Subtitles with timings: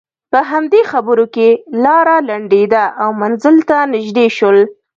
[0.31, 1.47] په همدې خبرو کې
[1.83, 4.59] لاره لنډېده او منزل ته نژدې شول.